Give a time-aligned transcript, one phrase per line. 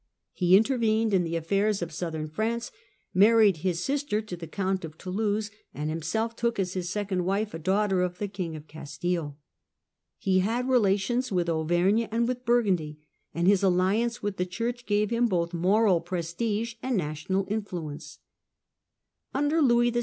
[0.33, 2.71] He intervened in the affairs of southern France,
[3.13, 7.53] married his sister to the Count of Toulouse, and himself took as his second wife
[7.53, 9.37] a daughter of the King of Castile.
[10.17, 12.97] He had relations with Auvergne and with Burgundy,
[13.35, 18.17] and his alliance with the Church gave him both moral prestige and national influence.
[19.35, 19.99] ^.^^^^^^^ Under Louis VI.